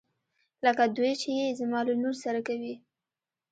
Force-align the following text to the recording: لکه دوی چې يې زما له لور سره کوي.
لکه 0.65 0.83
دوی 0.97 1.11
چې 1.21 1.29
يې 1.39 1.47
زما 1.59 1.79
له 1.87 1.93
لور 2.01 2.15
سره 2.23 2.39
کوي. 2.47 2.73